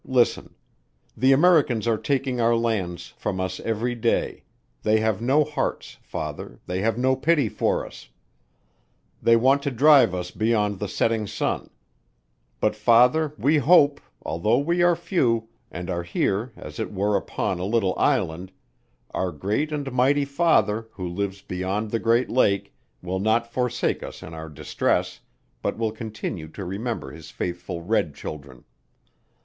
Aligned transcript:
"Father 0.03 0.13
Listen. 0.13 0.55
The 1.15 1.31
Americans 1.31 1.87
are 1.87 1.95
taking 1.95 2.41
our 2.41 2.55
lands 2.55 3.13
from 3.19 3.39
us 3.39 3.59
every 3.59 3.93
day, 3.93 4.41
they 4.81 4.99
have 4.99 5.21
no 5.21 5.43
hearts, 5.43 5.97
Father, 6.01 6.59
they 6.65 6.81
have 6.81 6.97
no 6.97 7.15
pity 7.15 7.47
for 7.47 7.85
us. 7.85 8.09
They 9.21 9.35
want 9.35 9.61
to 9.61 9.69
drive 9.69 10.15
us 10.15 10.31
beyond 10.31 10.79
the 10.79 10.87
setting 10.87 11.27
sun. 11.27 11.69
But 12.59 12.75
Father, 12.75 13.35
we 13.37 13.59
hope, 13.59 14.01
although 14.23 14.57
we 14.57 14.81
are 14.81 14.95
few, 14.95 15.49
and 15.69 15.87
are 15.87 16.01
here 16.01 16.51
as 16.57 16.79
it 16.79 16.91
were 16.91 17.15
upon 17.15 17.59
a 17.59 17.63
little 17.65 17.93
Island, 17.99 18.51
our 19.11 19.31
Great 19.31 19.71
and 19.71 19.91
Mighty 19.91 20.25
Father, 20.25 20.87
who 20.93 21.07
lives 21.07 21.43
beyond 21.43 21.91
the 21.91 21.99
Great 21.99 22.27
Lake, 22.27 22.73
will 23.03 23.19
not 23.19 23.53
forsake 23.53 24.01
us 24.01 24.23
in 24.23 24.33
our 24.33 24.49
distress, 24.49 25.19
but 25.61 25.77
will 25.77 25.91
continue 25.91 26.47
to 26.47 26.65
remember 26.65 27.11
his 27.11 27.29
faithful 27.29 27.83
red 27.83 28.15
children. 28.15 28.63